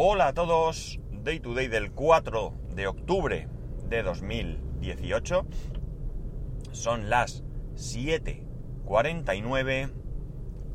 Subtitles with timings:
[0.00, 3.48] Hola a todos, Day to Day del 4 de octubre
[3.88, 5.44] de 2018.
[6.70, 7.42] Son las
[7.74, 9.92] 7.49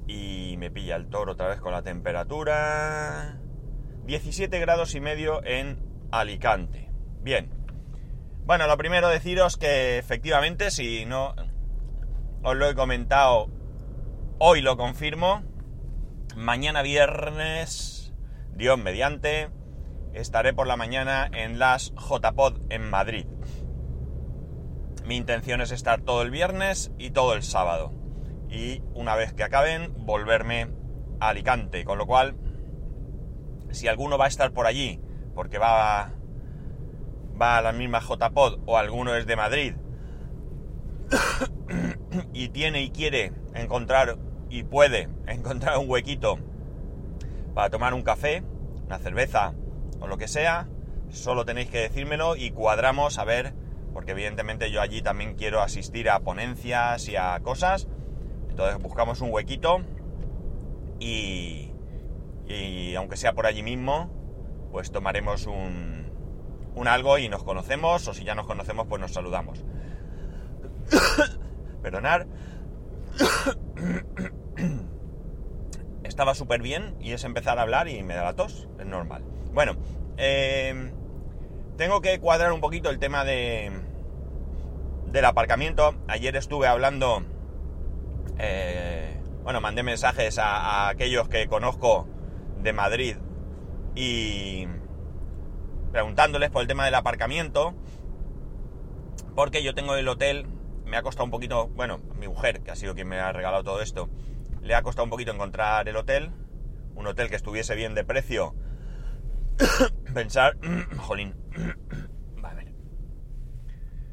[0.07, 3.39] y me pilla el toro otra vez con la temperatura.
[4.05, 5.79] 17 grados y medio en
[6.11, 6.91] Alicante.
[7.21, 7.49] Bien.
[8.43, 11.33] Bueno, lo primero deciros que efectivamente, si no
[12.43, 13.47] os lo he comentado,
[14.39, 15.43] hoy lo confirmo.
[16.35, 17.92] Mañana viernes,
[18.55, 19.49] Dios mediante,
[20.13, 23.25] estaré por la mañana en las JPod en Madrid.
[25.05, 27.91] Mi intención es estar todo el viernes y todo el sábado.
[28.49, 30.69] Y una vez que acaben, volverme
[31.19, 31.83] a Alicante.
[31.83, 32.35] Con lo cual,
[33.71, 35.01] si alguno va a estar por allí,
[35.33, 36.11] porque va,
[37.41, 39.73] va a la misma JPod o alguno es de Madrid,
[42.33, 46.37] y tiene y quiere encontrar y puede encontrar un huequito
[47.53, 48.43] para tomar un café,
[48.85, 49.53] una cerveza
[49.99, 50.67] o lo que sea,
[51.09, 53.53] solo tenéis que decírmelo y cuadramos a ver,
[53.93, 57.87] porque evidentemente yo allí también quiero asistir a ponencias y a cosas,
[58.49, 59.81] entonces buscamos un huequito
[60.99, 61.71] y,
[62.47, 64.09] y aunque sea por allí mismo,
[64.71, 66.11] pues tomaremos un,
[66.75, 69.63] un algo y nos conocemos, o si ya nos conocemos, pues nos saludamos.
[71.81, 72.27] Perdonar.
[76.13, 79.23] Estaba súper bien y es empezar a hablar y me da la tos, es normal.
[79.51, 79.75] Bueno,
[80.17, 80.91] eh,
[81.75, 83.71] tengo que cuadrar un poquito el tema de
[85.07, 85.95] del aparcamiento.
[86.07, 87.23] Ayer estuve hablando,
[88.37, 92.07] eh, bueno, mandé mensajes a, a aquellos que conozco
[92.61, 93.17] de Madrid
[93.95, 94.67] y
[95.91, 97.73] preguntándoles por el tema del aparcamiento,
[99.33, 100.45] porque yo tengo el hotel,
[100.85, 103.63] me ha costado un poquito, bueno, mi mujer, que ha sido quien me ha regalado
[103.63, 104.11] todo esto,
[104.63, 106.31] le ha costado un poquito encontrar el hotel,
[106.95, 108.55] un hotel que estuviese bien de precio.
[110.13, 110.57] Pensar,
[110.97, 111.35] jolín,
[112.43, 112.73] va a ver.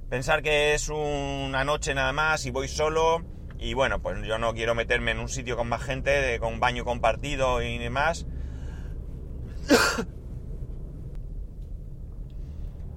[0.08, 3.24] Pensar que es una noche nada más y voy solo
[3.58, 6.84] y bueno, pues yo no quiero meterme en un sitio con más gente, con baño
[6.84, 8.26] compartido y demás.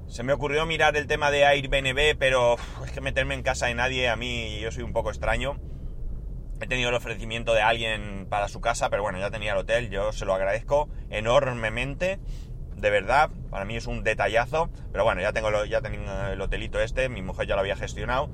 [0.07, 3.75] Se me ocurrió mirar el tema de Airbnb, pero es que meterme en casa de
[3.75, 5.59] nadie, a mí yo soy un poco extraño.
[6.63, 9.90] He tenido el ofrecimiento de alguien para su casa, pero bueno, ya tenía el hotel,
[9.90, 12.19] yo se lo agradezco enormemente,
[12.78, 16.79] de verdad, para mí es un detallazo, pero bueno, ya tengo ya tengo el hotelito
[16.79, 18.29] este, mi mujer ya lo había gestionado,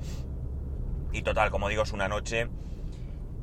[1.12, 2.48] y total, como digo, es una noche.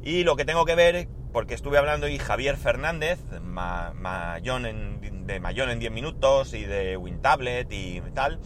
[0.04, 3.94] Y lo que tengo que ver, porque estuve hablando y Javier Fernández, ma,
[4.38, 8.40] en, de Mayón en 10 minutos y de WinTablet y tal,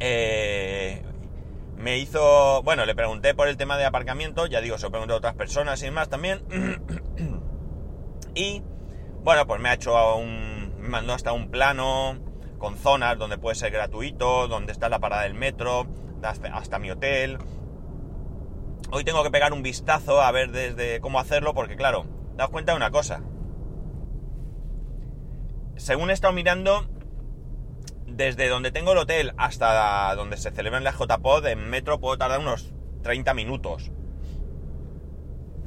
[0.00, 1.02] eh,
[1.76, 5.14] me hizo, bueno, le pregunté por el tema de aparcamiento, ya digo, se lo pregunté
[5.14, 6.42] a otras personas y demás también.
[8.34, 8.62] y
[9.22, 12.18] bueno, pues me ha hecho un, me mandó hasta un plano
[12.58, 15.86] con zonas donde puede ser gratuito, donde está la parada del metro,
[16.22, 17.38] hasta, mi hotel.
[18.90, 22.06] Hoy tengo que pegar un vistazo a ver desde cómo hacerlo, porque claro,
[22.36, 23.22] daos cuenta de una cosa.
[25.76, 26.86] Según he estado mirando,
[28.14, 32.40] desde donde tengo el hotel hasta donde se celebran las JPod, en metro puedo tardar
[32.40, 33.90] unos 30 minutos.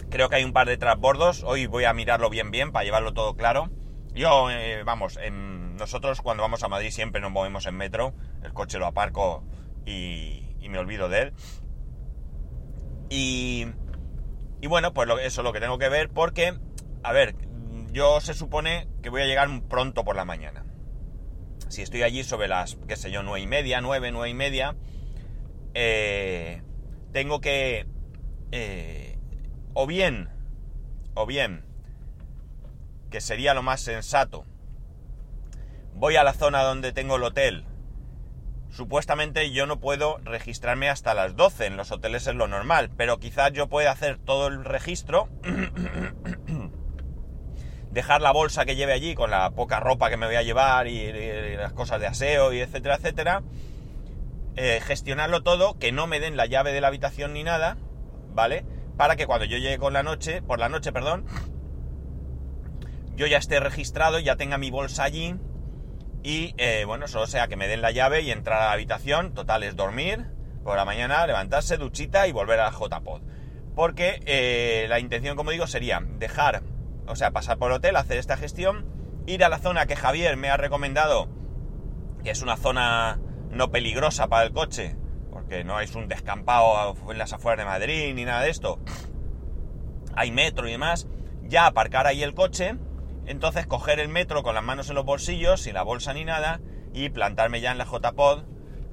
[0.10, 1.44] Creo que hay un par de transbordos.
[1.44, 3.70] Hoy voy a mirarlo bien bien para llevarlo todo claro.
[4.14, 8.14] Yo, eh, vamos, en, nosotros cuando vamos a Madrid siempre nos movemos en metro.
[8.44, 9.44] El coche lo aparco
[9.86, 11.34] y, y me olvido de él.
[13.10, 13.68] Y,
[14.62, 16.58] y bueno, pues eso es lo que tengo que ver porque,
[17.04, 17.36] a ver,
[17.92, 20.65] yo se supone que voy a llegar pronto por la mañana
[21.70, 24.76] si estoy allí sobre las, qué sé yo, nueve y media, nueve, nueve y media,
[25.74, 26.62] eh,
[27.12, 27.86] tengo que,
[28.52, 29.18] eh,
[29.74, 30.30] o bien,
[31.14, 31.64] o bien,
[33.10, 34.46] que sería lo más sensato,
[35.94, 37.66] voy a la zona donde tengo el hotel,
[38.70, 43.20] supuestamente yo no puedo registrarme hasta las 12, en los hoteles es lo normal, pero
[43.20, 45.30] quizás yo pueda hacer todo el registro
[47.96, 50.86] dejar la bolsa que lleve allí con la poca ropa que me voy a llevar
[50.88, 51.14] y,
[51.56, 53.42] las cosas de aseo y etcétera, etcétera.
[54.58, 57.78] Eh, gestionarlo todo, que no me den la llave de la habitación ni nada,
[58.34, 58.66] ¿vale?
[58.98, 61.26] Para que cuando yo llegue con la noche, por la noche, perdón,
[63.16, 65.36] yo ya esté registrado, ya tenga mi bolsa allí
[66.22, 69.34] y, eh, bueno, solo sea que me den la llave y entrar a la habitación,
[69.34, 70.26] total es dormir,
[70.66, 73.22] por la mañana levantarse, duchita y volver a la JPod.
[73.74, 76.62] Porque eh, la intención, como digo, sería dejar
[77.08, 78.86] o sea, pasar por el hotel, hacer esta gestión,
[79.26, 81.28] ir a la zona que Javier me ha recomendado,
[82.24, 83.20] que es una zona
[83.52, 84.96] no peligrosa para el coche,
[85.32, 88.80] porque no es un descampado en las afueras de Madrid ni nada de esto.
[90.16, 91.08] Hay metro y demás.
[91.44, 92.76] Ya aparcar ahí el coche,
[93.28, 96.60] entonces coger el metro con las manos en los bolsillos, sin la bolsa ni nada,
[96.94, 98.44] y plantarme ya en la JPod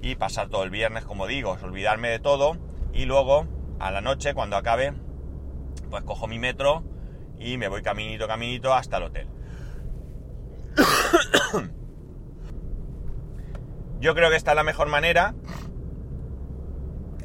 [0.02, 2.58] y pasar todo el viernes, como digo, olvidarme de todo
[2.92, 3.46] y luego
[3.78, 4.92] a la noche cuando acabe,
[5.88, 6.82] pues cojo mi metro
[7.42, 9.28] y me voy caminito, caminito hasta el hotel.
[14.00, 15.34] Yo creo que esta es la mejor manera.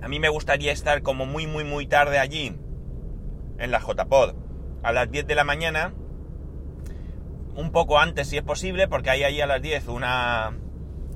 [0.01, 2.55] A mí me gustaría estar como muy, muy, muy tarde allí,
[3.57, 4.35] en la JPod,
[4.83, 5.93] a las 10 de la mañana,
[7.55, 10.55] un poco antes si es posible, porque hay ahí a las 10 una,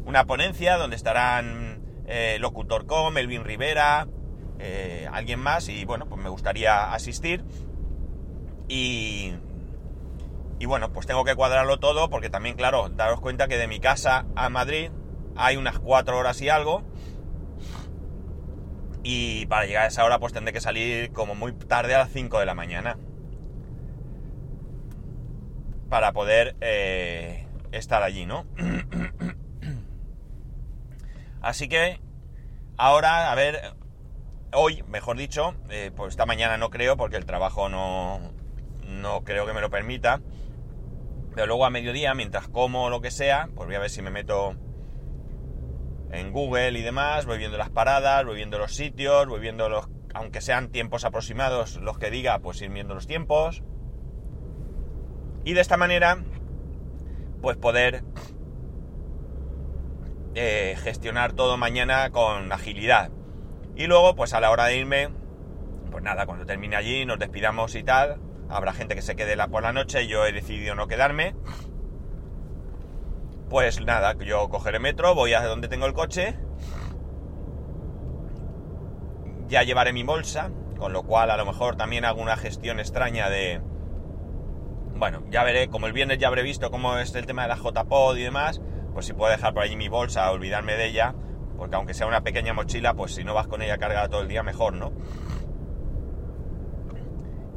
[0.06, 4.07] una ponencia donde estarán eh, Locutor Com, Melvin Rivera,
[4.59, 7.45] eh, alguien más, y bueno, pues me gustaría asistir.
[8.73, 9.33] Y,
[10.65, 14.25] bueno, pues tengo que cuadrarlo todo, porque también, claro, daros cuenta que de mi casa
[14.33, 14.91] a Madrid
[15.35, 16.81] hay unas 4 horas y algo.
[19.03, 22.12] Y para llegar a esa hora, pues tendré que salir como muy tarde a las
[22.12, 22.97] 5 de la mañana.
[25.89, 28.45] Para poder eh, estar allí, ¿no?
[31.41, 32.00] Así que
[32.77, 33.73] ahora, a ver,
[34.53, 38.31] hoy, mejor dicho, eh, pues esta mañana no creo porque el trabajo no,
[38.92, 40.22] no creo que me lo permita.
[41.34, 44.12] Pero luego a mediodía, mientras como lo que sea, pues voy a ver si me
[44.12, 44.56] meto
[46.12, 49.88] en Google y demás, voy viendo las paradas, voy viendo los sitios, voy viendo los,
[50.14, 53.64] aunque sean tiempos aproximados los que diga, pues ir viendo los tiempos.
[55.46, 56.18] Y de esta manera,
[57.42, 58.04] pues poder
[60.36, 63.12] eh, gestionar todo mañana con agilidad.
[63.76, 65.10] Y luego, pues a la hora de irme,
[65.92, 68.20] pues nada, cuando termine allí nos despidamos y tal.
[68.51, 71.36] Habrá gente que se quede la, por la noche, yo he decidido no quedarme.
[73.50, 76.36] Pues nada, yo cogeré metro, voy a donde tengo el coche.
[79.48, 83.30] Ya llevaré mi bolsa, con lo cual a lo mejor también hago una gestión extraña
[83.30, 83.62] de...
[84.95, 87.57] Bueno, ya veré, como el viernes ya habré visto cómo es el tema de la
[87.57, 88.62] JPod y demás,
[88.94, 91.15] pues si puedo dejar por allí mi bolsa, olvidarme de ella,
[91.57, 94.27] porque aunque sea una pequeña mochila, pues si no vas con ella cargada todo el
[94.27, 94.92] día, mejor, ¿no?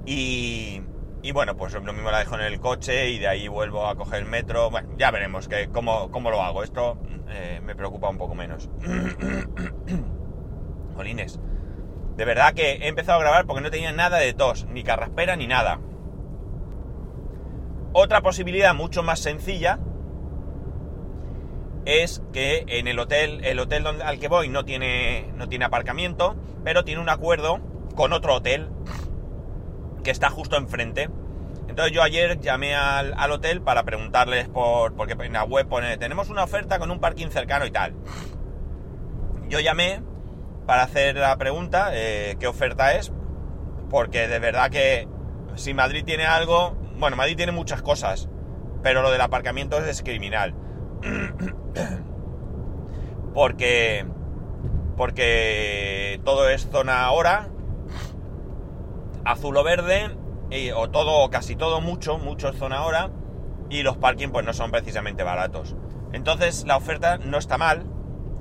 [0.07, 0.83] Y,
[1.23, 3.97] y bueno, pues lo mismo la dejo en el coche y de ahí vuelvo a
[3.97, 4.71] coger el metro.
[4.71, 6.63] Bueno, ya veremos que cómo, cómo lo hago.
[6.63, 6.99] Esto
[7.29, 8.69] eh, me preocupa un poco menos.
[10.97, 11.41] Jolines.
[12.17, 15.35] De verdad que he empezado a grabar porque no tenía nada de tos, ni carraspera,
[15.35, 15.81] ni nada.
[17.93, 19.81] Otra posibilidad mucho más sencilla
[21.87, 25.65] es que en el hotel, el hotel donde, al que voy no tiene, no tiene
[25.65, 27.61] aparcamiento, pero tiene un acuerdo
[27.95, 28.69] con otro hotel
[30.05, 31.11] que está justo enfrente.
[31.69, 36.31] Entonces yo ayer llamé al, hotel para preguntarles por, porque en la web pone, tenemos
[36.31, 37.95] una oferta con un parking cercano y tal.
[39.49, 40.01] Yo llamé
[40.67, 43.13] para hacer la pregunta, eh, ¿qué oferta es?
[43.91, 45.09] Porque de verdad que
[45.57, 48.29] si Madrid tiene algo, bueno, Madrid tiene muchas cosas,
[48.83, 50.55] pero lo del aparcamiento es criminal.
[53.35, 54.07] porque
[54.97, 57.49] porque todo es zona hora,
[59.25, 60.17] azul o verde,
[60.75, 63.11] o todo, o casi todo mucho, mucho zona hora,
[63.71, 65.75] y los parking pues no son precisamente baratos.
[66.13, 67.87] Entonces la oferta no está mal,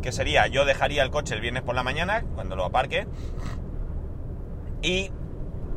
[0.02, 3.08] que sería yo dejaría el coche el viernes por la mañana, cuando lo aparque,
[4.82, 5.12] y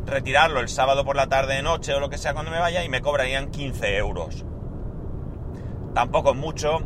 [0.05, 2.89] retirarlo el sábado por la tarde, noche o lo que sea cuando me vaya, y
[2.89, 4.45] me cobrarían 15 euros
[5.97, 6.81] tampoco es mucho,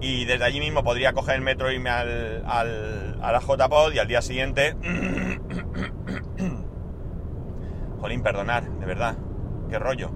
[0.00, 3.98] y desde allí mismo podría coger el metro e irme al, a la JPod y
[4.00, 4.74] al día siguiente...
[8.00, 9.16] Jolín, perdonar, de verdad,
[9.68, 10.10] qué rollo.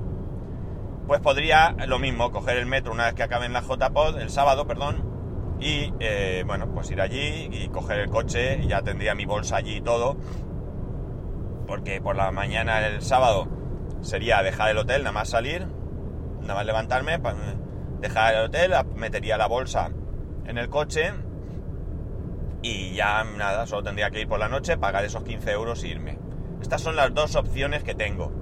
[1.07, 4.31] Pues podría lo mismo, coger el metro una vez que acabe en la JPod, el
[4.31, 5.05] sábado, perdón,
[5.61, 9.77] y eh, bueno, pues ir allí y coger el coche ya tendría mi bolsa allí
[9.77, 10.17] y todo.
[11.67, 13.49] Porque por la mañana el sábado
[14.01, 15.67] sería dejar el hotel, nada más salir,
[16.41, 17.21] nada más levantarme,
[18.01, 19.91] dejar el hotel, metería la bolsa
[20.47, 21.13] en el coche
[22.63, 25.89] y ya nada, solo tendría que ir por la noche, pagar esos 15 euros e
[25.89, 26.24] irme.
[26.65, 28.33] Estas son las dos opciones que tengo.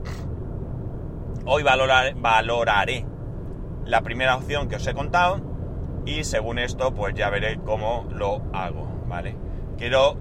[1.44, 3.04] Hoy valoraré
[3.84, 5.40] la primera opción que os he contado
[6.06, 9.34] y según esto pues ya veré cómo lo hago, ¿vale?
[9.76, 10.14] Quiero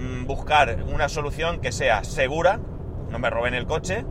[0.00, 2.58] mm, buscar una solución que sea segura,
[3.10, 4.06] no me roben el coche,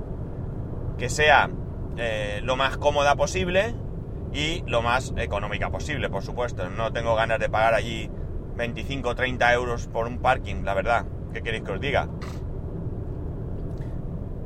[1.00, 1.50] que sea
[1.98, 3.74] eh, lo más cómoda posible
[4.32, 6.70] y lo más económica posible, por supuesto.
[6.70, 8.12] No tengo ganas de pagar allí
[8.58, 11.08] 25 o 30 euros por un parking, la verdad.
[11.38, 12.08] ¿Qué queréis que os diga?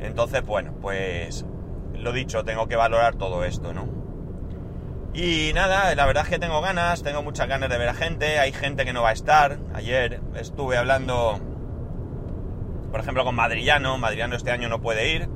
[0.02, 1.46] Entonces, bueno, pues
[1.94, 3.88] lo dicho, tengo que valorar todo esto, ¿no?
[5.14, 8.40] Y nada, la verdad es que tengo ganas, tengo muchas ganas de ver a gente,
[8.40, 9.60] hay gente que no va a estar.
[9.74, 11.40] Ayer estuve hablando,
[12.92, 15.30] por ejemplo, con Madrillano, Madrillano este año no puede ir,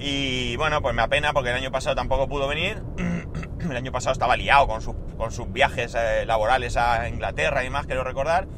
[0.00, 2.82] Y bueno, pues me apena porque el año pasado tampoco pudo venir.
[3.60, 4.82] el año pasado estaba liado con,
[5.16, 8.48] con sus viajes eh, laborales a Inglaterra y más, quiero recordar.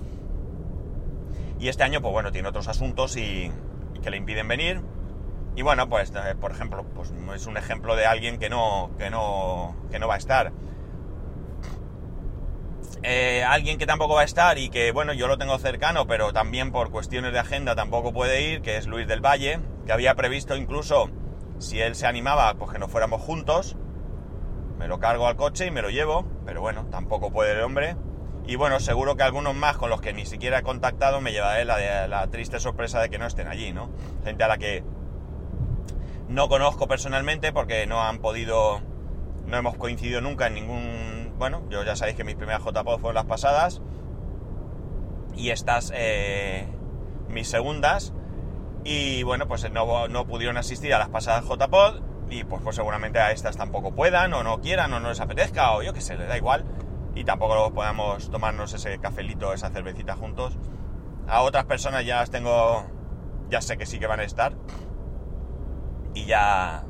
[1.60, 3.52] Y este año, pues bueno, tiene otros asuntos y,
[4.02, 4.80] que le impiden venir.
[5.54, 9.10] Y bueno, pues eh, por ejemplo, pues es un ejemplo de alguien que no, que
[9.10, 10.52] no, que no va a estar.
[13.02, 16.32] Eh, alguien que tampoco va a estar y que, bueno, yo lo tengo cercano, pero
[16.32, 20.14] también por cuestiones de agenda tampoco puede ir, que es Luis del Valle, que había
[20.14, 21.10] previsto incluso,
[21.58, 23.76] si él se animaba, pues que nos fuéramos juntos.
[24.78, 27.96] Me lo cargo al coche y me lo llevo, pero bueno, tampoco puede el hombre.
[28.50, 31.64] Y bueno, seguro que algunos más con los que ni siquiera he contactado me llevaré
[31.64, 33.90] la, la triste sorpresa de que no estén allí, ¿no?
[34.24, 34.82] Gente a la que
[36.28, 38.80] no conozco personalmente porque no han podido,
[39.46, 43.14] no hemos coincidido nunca en ningún bueno, yo ya sabéis que mis primeras JPOD fueron
[43.14, 43.82] las pasadas
[45.36, 46.66] y estas eh,
[47.28, 48.12] mis segundas.
[48.82, 53.20] Y bueno, pues no, no, pudieron asistir a las pasadas JPOD y pues, pues seguramente
[53.20, 56.16] a estas tampoco puedan o no quieran o no les apetezca o yo que sé,
[56.16, 56.64] les da igual.
[57.14, 60.56] Y tampoco podamos tomarnos ese cafelito, esa cervecita juntos.
[61.26, 62.84] A otras personas ya las tengo,
[63.48, 64.54] ya sé que sí que van a estar.
[66.14, 66.84] Y ya,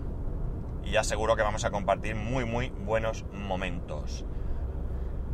[0.84, 4.24] y ya seguro que vamos a compartir muy, muy buenos momentos.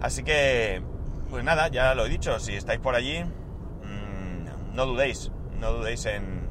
[0.01, 0.83] Así que,
[1.31, 6.07] pues nada, ya lo he dicho, si estáis por allí, mm, no dudéis, no dudéis
[6.07, 6.49] en,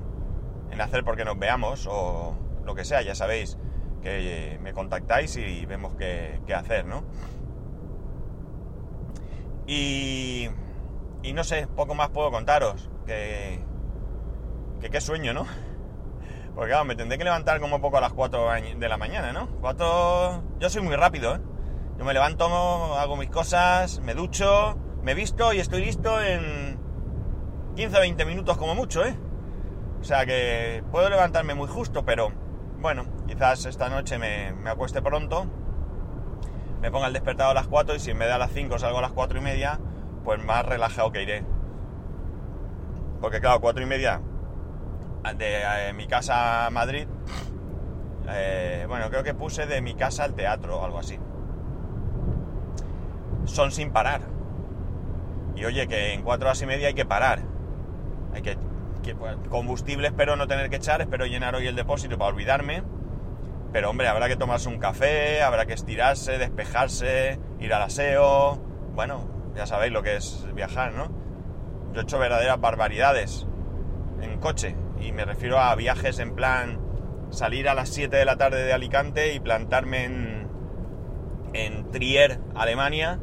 [0.71, 3.57] en hacer porque nos veamos o lo que sea, ya sabéis
[4.01, 7.03] que me contactáis y vemos qué, hacer, ¿no?
[9.67, 10.49] Y,
[11.33, 13.59] no sé, poco más puedo contaros, que,
[14.79, 15.45] que qué sueño, ¿no?
[16.55, 19.47] Porque me tendré que levantar como poco a las 4 de la mañana, ¿no?
[19.61, 20.43] 4...
[20.59, 21.39] Yo soy muy rápido, ¿eh?
[21.97, 22.45] Yo me levanto,
[22.97, 26.77] hago mis cosas, me ducho, me visto y estoy listo en
[27.75, 29.17] 15 o 20 minutos como mucho, ¿eh?
[30.01, 32.31] O sea que puedo levantarme muy justo, pero
[32.79, 35.49] bueno, quizás esta noche me acueste pronto,
[36.85, 38.99] me ponga el despertador a las 4 y si me da a las 5 salgo
[38.99, 39.79] a las 4 y media,
[40.23, 41.43] pues más relajado que iré.
[43.21, 44.21] Porque claro, 4 y media
[45.37, 47.07] de mi casa a Madrid,
[48.29, 51.19] eh, bueno, creo que puse de mi casa al teatro o algo así
[53.45, 54.21] son sin parar.
[55.55, 57.39] Y oye, que en cuatro horas y media hay que parar.
[58.33, 58.57] Hay que,
[59.15, 62.83] pues, combustible espero no tener que echar, espero llenar hoy el depósito para olvidarme.
[63.75, 68.55] Pero hombre, habrá que tomarse un café, habrá que estirarse, despejarse, ir al aseo.
[68.95, 71.11] Bueno, ya sabéis lo que es viajar, ¿no?
[71.91, 73.45] Yo he hecho verdaderas barbaridades
[74.21, 74.77] en coche.
[75.01, 76.79] Y me refiero a viajes en plan
[77.31, 80.47] salir a las 7 de la tarde de Alicante y plantarme en,
[81.51, 83.19] en Trier, Alemania,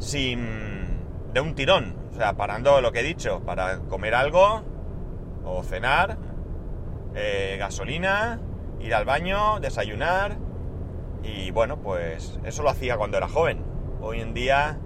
[0.00, 4.64] sin de un tirón, o sea, parando lo que he dicho, para comer algo
[5.44, 6.18] o cenar,
[7.14, 8.40] eh, gasolina,
[8.80, 10.36] ir al baño, desayunar
[11.22, 13.62] y bueno, pues eso lo hacía cuando era joven.
[14.00, 14.78] Hoy en día,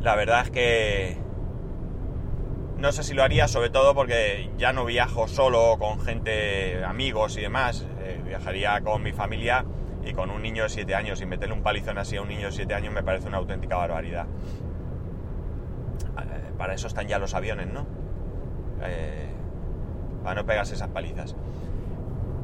[0.00, 1.18] la verdad es que
[2.76, 7.36] no sé si lo haría, sobre todo porque ya no viajo solo con gente, amigos
[7.38, 9.64] y demás, eh, viajaría con mi familia
[10.04, 12.46] y con un niño de 7 años y meterle un palizón así a un niño
[12.46, 14.26] de 7 años me parece una auténtica barbaridad.
[16.18, 17.86] Eh, para eso están ya los aviones, ¿no?
[18.82, 19.28] Eh,
[20.22, 21.34] para no pegarse esas palizas.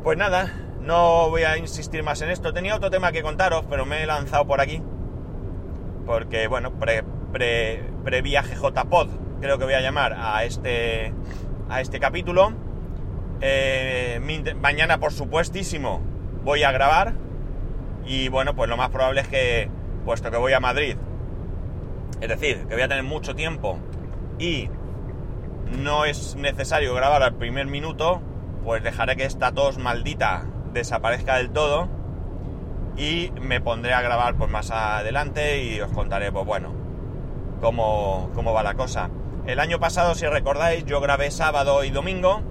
[0.03, 2.55] Pues nada, no voy a insistir más en esto.
[2.55, 4.83] Tenía otro tema que contaros, pero me he lanzado por aquí.
[6.07, 9.09] Porque, bueno, pre, pre, viaje JPod,
[9.41, 11.13] creo que voy a llamar a este,
[11.69, 12.53] a este capítulo.
[13.43, 14.21] Eh,
[14.61, 16.01] mañana, por supuestísimo,
[16.45, 17.15] voy a grabar
[18.07, 19.71] y bueno, pues lo más probable es que,
[20.05, 20.97] puesto que voy a Madrid,
[22.21, 23.79] es decir, que voy a tener mucho tiempo
[24.39, 24.69] y
[25.79, 28.21] no es necesario grabar al primer minuto,
[28.65, 31.89] pues dejaré que esta tos maldita desaparezca del todo
[32.97, 36.75] y me pondré a grabar pues más adelante y os contaré, pues bueno,
[37.61, 39.11] cómo, cómo va la cosa.
[39.47, 42.43] El año pasado, si recordáis, yo grabé sábado y domingo,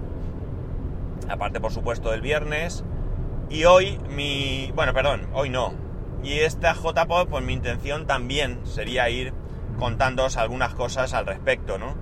[1.28, 2.84] aparte por supuesto del viernes,
[3.48, 4.72] y hoy mi...
[4.74, 5.74] Bueno, perdón, hoy no.
[6.22, 9.32] Y esta JPod, pues mi intención también sería ir
[9.78, 11.94] contándoos algunas cosas al respecto, ¿no?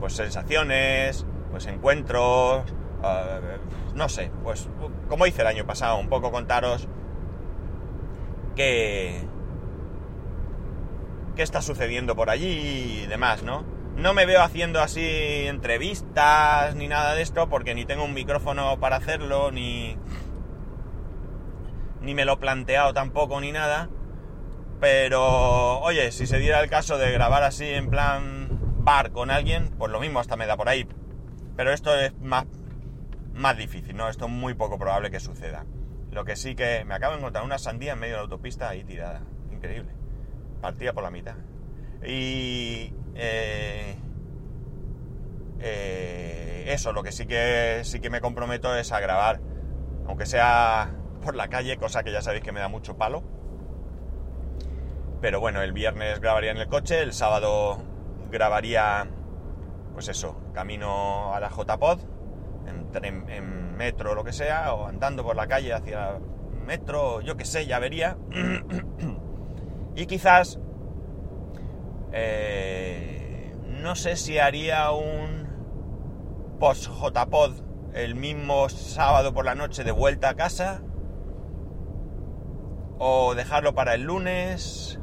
[0.00, 2.62] Pues sensaciones, pues encuentros,
[3.04, 3.58] eh,
[3.94, 4.68] no sé, pues
[5.08, 6.88] como hice el año pasado, un poco contaros
[8.54, 9.22] qué,
[11.34, 13.64] qué está sucediendo por allí y demás, ¿no?
[13.96, 18.78] No me veo haciendo así entrevistas ni nada de esto porque ni tengo un micrófono
[18.78, 19.96] para hacerlo, ni
[22.00, 23.88] ni me lo he planteado tampoco ni nada.
[24.80, 28.48] Pero, oye, si se diera el caso de grabar así en plan
[28.78, 30.86] bar con alguien, pues lo mismo hasta me da por ahí.
[31.56, 32.44] Pero esto es más,
[33.36, 34.08] más difícil, ¿no?
[34.08, 35.64] Esto es muy poco probable que suceda.
[36.10, 38.68] Lo que sí que me acabo de encontrar una sandía en medio de la autopista
[38.68, 39.22] ahí tirada.
[39.52, 39.92] Increíble.
[40.60, 41.36] Partida por la mitad.
[42.02, 42.92] Y...
[43.14, 43.96] Eh,
[45.60, 49.40] eh, eso, lo que sí que sí que me comprometo es a grabar,
[50.06, 50.90] aunque sea
[51.22, 53.22] por la calle, cosa que ya sabéis que me da mucho palo.
[55.20, 57.82] Pero bueno, el viernes grabaría en el coche, el sábado
[58.30, 59.08] grabaría,
[59.94, 62.00] pues eso, camino a la JPod,
[62.68, 66.18] en, en metro o lo que sea, o andando por la calle hacia
[66.66, 68.16] metro, yo que sé, ya vería.
[69.94, 70.58] y quizás,
[72.12, 75.46] eh, no sé si haría un
[76.58, 77.52] post JPod
[77.94, 80.82] el mismo sábado por la noche de vuelta a casa,
[82.98, 84.98] o dejarlo para el lunes,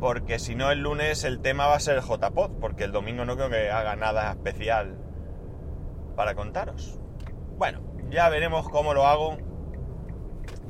[0.00, 3.36] porque si no el lunes el tema va a ser JPod, porque el domingo no
[3.36, 5.05] creo que haga nada especial
[6.16, 6.98] para contaros.
[7.58, 7.80] Bueno,
[8.10, 9.36] ya veremos cómo lo hago,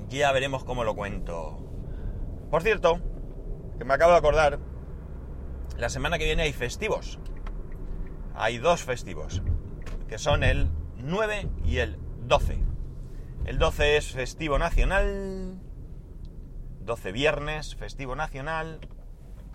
[0.09, 1.59] ya veremos cómo lo cuento.
[2.50, 3.00] Por cierto,
[3.79, 4.59] que me acabo de acordar,
[5.79, 7.19] la semana que viene hay festivos.
[8.35, 9.43] Hay dos festivos,
[10.09, 12.59] que son el 9 y el 12.
[13.47, 15.59] El 12 es festivo nacional,
[16.81, 18.81] 12 viernes, festivo nacional,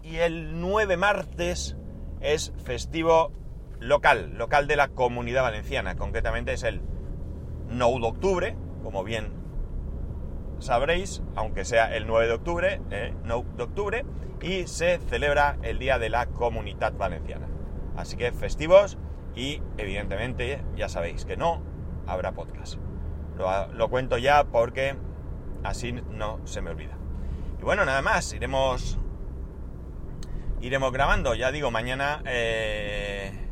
[0.01, 1.75] y el 9 martes
[2.21, 3.31] es festivo
[3.81, 5.95] local, local de la comunidad valenciana.
[5.95, 6.81] Concretamente es el
[7.67, 9.33] 9 de octubre, como bien
[10.59, 14.05] sabréis, aunque sea el 9 de octubre, eh, 9 de octubre,
[14.41, 17.47] y se celebra el Día de la Comunidad Valenciana.
[17.97, 18.97] Así que festivos
[19.35, 21.61] y evidentemente ya sabéis que no
[22.07, 22.75] habrá podcast.
[23.37, 24.95] Lo, lo cuento ya porque
[25.63, 26.97] así no se me olvida.
[27.59, 28.99] Y bueno, nada más, iremos
[30.61, 31.33] iremos grabando.
[31.35, 33.50] Ya digo, mañana eh,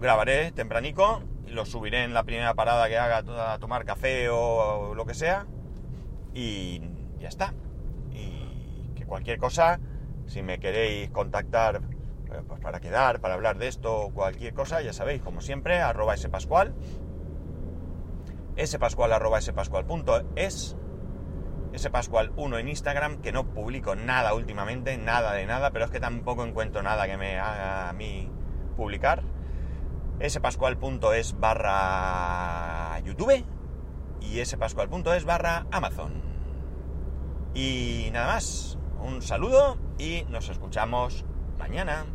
[0.00, 4.94] grabaré tempranico y lo subiré en la primera parada que haga a tomar café o,
[4.94, 5.46] lo que sea.
[6.34, 6.80] Y
[7.18, 7.54] ya está.
[8.12, 9.80] Y que cualquier cosa,
[10.26, 11.82] si me queréis contactar
[12.32, 16.16] eh, pues para quedar, para hablar de esto cualquier cosa, ya sabéis, como siempre, arroba
[16.16, 16.74] spascual.
[18.64, 20.76] spascual arroba spascual.es
[21.76, 25.90] ese Pascual 1 en Instagram, que no publico nada últimamente, nada de nada, pero es
[25.90, 28.30] que tampoco encuentro nada que me haga a mí
[28.76, 29.22] publicar.
[30.18, 33.44] Ese pascual.es barra YouTube
[34.22, 36.22] y ese pascual.es barra Amazon.
[37.54, 41.24] Y nada más, un saludo y nos escuchamos
[41.58, 42.06] mañana.